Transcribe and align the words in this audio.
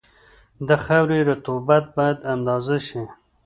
د 0.67 0.69
خاورې 0.83 1.19
رطوبت 1.29 1.83
باید 1.97 2.17
اندازه 2.33 2.77
شي 2.87 3.03